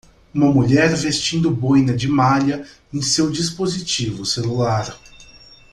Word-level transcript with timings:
Uma 0.33 0.51
mulher 0.51 0.95
vestindo 0.95 1.51
boina 1.51 1.95
de 1.95 2.07
malha 2.07 2.65
em 2.91 3.03
seu 3.03 3.29
dispositivo 3.29 4.25
celular. 4.25 4.99